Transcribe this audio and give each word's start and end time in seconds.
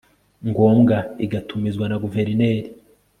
ngombwa 0.49 0.97
igatumizwa 1.25 1.85
na 1.87 1.97
guverineri 2.03 2.69